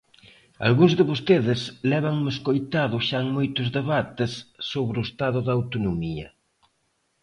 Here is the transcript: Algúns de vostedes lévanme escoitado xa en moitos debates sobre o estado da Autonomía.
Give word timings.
Algúns 0.67 0.93
de 0.97 1.03
vostedes 1.11 1.61
lévanme 1.91 2.29
escoitado 2.35 2.97
xa 3.07 3.17
en 3.23 3.27
moitos 3.37 3.67
debates 3.77 4.31
sobre 4.71 4.95
o 4.99 5.05
estado 5.09 5.39
da 5.45 5.53
Autonomía. 5.59 6.27